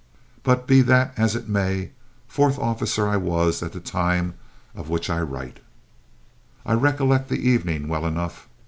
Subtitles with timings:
[0.41, 1.91] But, be that as it may,
[2.27, 4.33] fourth officer I was at the time
[4.73, 5.59] of which I write.
[6.65, 8.47] I recollect the evening well enough.